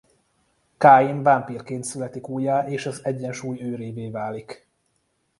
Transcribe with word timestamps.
Kain 0.77 1.23
vámpírként 1.23 1.83
születik 1.83 2.27
újjá 2.29 2.67
és 2.67 2.85
az 2.85 3.01
Egyensúly 3.05 3.61
őrévé 3.61 4.09
válik. 4.09 4.67